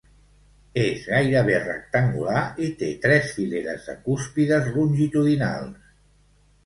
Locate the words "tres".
3.05-3.35